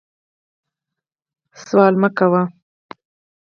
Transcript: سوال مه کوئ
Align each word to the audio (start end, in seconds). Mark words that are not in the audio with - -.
سوال 1.67 1.93
مه 2.01 2.09
کوئ 2.17 2.43